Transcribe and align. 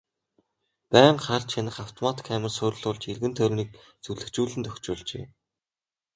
Байнга 0.91 1.23
харж 1.27 1.45
хянах 1.53 1.77
автомат 1.85 2.17
камер 2.27 2.51
суурилуулж 2.57 3.03
эргэн 3.11 3.33
тойрныг 3.37 3.69
зүлэгжүүлэн 4.03 4.61
тохижуулжээ. 4.65 5.25